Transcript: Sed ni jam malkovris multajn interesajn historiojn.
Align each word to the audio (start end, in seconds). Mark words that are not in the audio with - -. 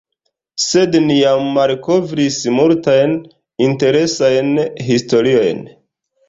Sed 0.61 0.95
ni 1.09 1.17
jam 1.17 1.49
malkovris 1.57 2.39
multajn 2.55 3.13
interesajn 3.67 4.51
historiojn. 4.89 5.63